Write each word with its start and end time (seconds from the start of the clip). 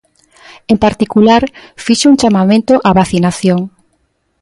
En 0.71 0.77
particular, 0.85 1.43
fixo 1.85 2.05
un 2.11 2.17
chamamento 2.21 2.73
á 2.89 2.89
vacinación. 2.99 3.59